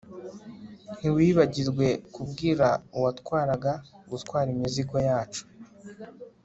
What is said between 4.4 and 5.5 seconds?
imizigo yacu